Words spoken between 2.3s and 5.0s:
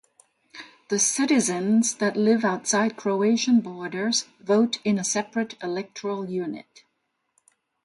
outside Croatian borders vote in